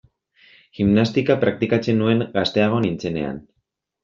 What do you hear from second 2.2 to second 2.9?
gazteago